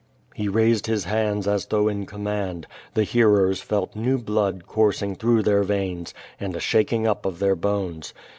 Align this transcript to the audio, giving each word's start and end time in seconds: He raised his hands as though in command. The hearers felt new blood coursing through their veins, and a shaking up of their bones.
He 0.33 0.47
raised 0.47 0.87
his 0.87 1.03
hands 1.03 1.47
as 1.47 1.67
though 1.67 1.87
in 1.87 2.07
command. 2.07 2.65
The 2.95 3.03
hearers 3.03 3.61
felt 3.61 3.95
new 3.95 4.17
blood 4.17 4.63
coursing 4.65 5.15
through 5.15 5.43
their 5.43 5.61
veins, 5.61 6.11
and 6.39 6.55
a 6.55 6.59
shaking 6.59 7.05
up 7.05 7.23
of 7.23 7.37
their 7.37 7.55
bones. 7.55 8.11